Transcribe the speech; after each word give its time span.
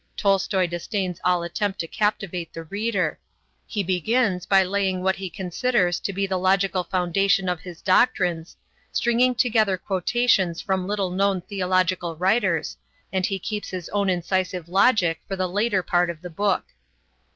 Tolstoi 0.17 0.65
disdains 0.65 1.21
all 1.23 1.43
attempt 1.43 1.77
to 1.79 1.87
captivate 1.87 2.53
the 2.53 2.63
reader. 2.63 3.19
He 3.67 3.83
begins 3.83 4.47
by 4.47 4.63
laying 4.63 5.03
what 5.03 5.17
he 5.17 5.29
considers 5.29 5.99
to 5.99 6.11
be 6.11 6.25
the 6.25 6.39
logical 6.39 6.83
foundation 6.83 7.47
of 7.47 7.59
his 7.61 7.83
doctrines, 7.83 8.57
stringing 8.91 9.35
together 9.35 9.77
quotations 9.77 10.59
from 10.59 10.87
little 10.87 11.11
known 11.11 11.41
theological 11.41 12.15
writers, 12.15 12.77
and 13.13 13.27
he 13.27 13.37
keeps 13.37 13.69
his 13.69 13.89
own 13.89 14.09
incisive 14.09 14.67
logic 14.67 15.21
for 15.27 15.35
the 15.35 15.47
later 15.47 15.83
part 15.83 16.09
of 16.09 16.23
the 16.23 16.31
book. 16.31 16.63